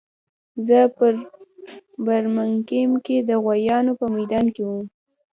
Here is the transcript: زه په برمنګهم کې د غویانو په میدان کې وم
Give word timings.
زه 0.67 0.79
په 0.95 1.05
برمنګهم 2.05 2.91
کې 3.05 3.17
د 3.29 3.31
غویانو 3.43 3.91
په 3.99 4.05
میدان 4.15 4.45
کې 4.55 4.61
وم 4.69 4.85